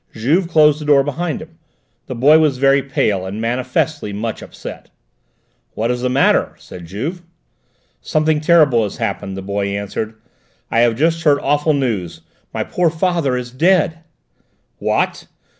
Juve 0.15 0.47
closed 0.47 0.81
the 0.81 0.85
door 0.85 1.03
behind 1.03 1.43
him. 1.43 1.59
The 2.07 2.15
boy 2.15 2.39
was 2.39 2.57
very 2.57 2.81
pale 2.81 3.23
and 3.23 3.39
manifestly 3.39 4.11
much 4.11 4.41
upset. 4.41 4.89
"What 5.75 5.91
is 5.91 6.01
the 6.01 6.09
matter?" 6.09 6.55
said 6.57 6.87
Juve. 6.87 7.21
"Something 8.01 8.41
terrible 8.41 8.81
has 8.81 8.97
happened," 8.97 9.37
the 9.37 9.43
boy 9.43 9.67
answered. 9.67 10.15
"I 10.71 10.79
have 10.79 10.95
just 10.95 11.21
heard 11.21 11.39
awful 11.39 11.73
news: 11.73 12.21
my 12.51 12.63
poor 12.63 12.89
father 12.89 13.37
is 13.37 13.51
dead!" 13.51 13.99
"What?" 14.79 15.27